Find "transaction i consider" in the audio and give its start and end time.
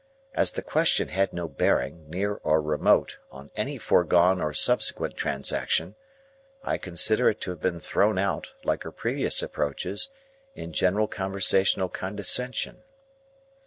5.15-7.29